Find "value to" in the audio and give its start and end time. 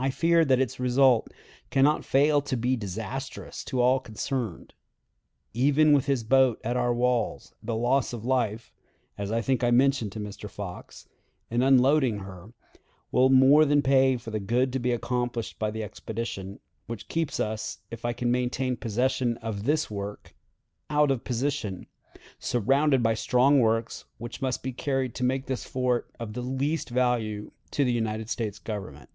26.88-27.84